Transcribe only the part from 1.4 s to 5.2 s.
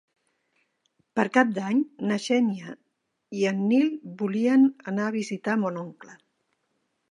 d'Any na Xènia i en Nil volen anar a